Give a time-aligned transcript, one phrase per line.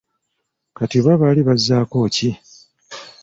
[0.77, 2.29] Kati oba baali bazzaako ki?